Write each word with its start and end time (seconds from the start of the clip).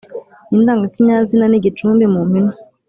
indangakinyazina 0.55 1.45
n’igicumbi. 1.47 2.03
mu 2.13 2.21
mpine 2.29 2.53